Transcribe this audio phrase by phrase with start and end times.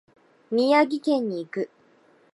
[0.49, 1.69] 宮城県に行く。